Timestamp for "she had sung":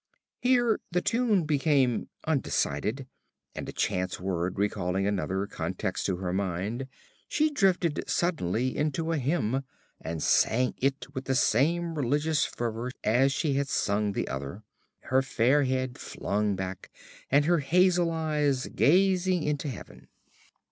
13.31-14.13